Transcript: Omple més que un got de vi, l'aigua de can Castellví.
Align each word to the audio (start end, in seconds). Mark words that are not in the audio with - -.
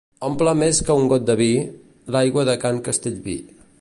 Omple 0.27 0.53
més 0.61 0.79
que 0.87 0.95
un 1.01 1.11
got 1.11 1.27
de 1.29 1.35
vi, 1.41 1.49
l'aigua 2.17 2.47
de 2.51 2.57
can 2.65 2.81
Castellví. 2.89 3.37